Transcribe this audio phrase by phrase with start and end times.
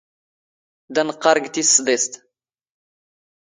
[0.93, 2.13] ⴷⴰ ⵏⵇⵇⴰⵔ ⴳ ⵜⵉⵙ ⵙⴹⵉⵙⵜ.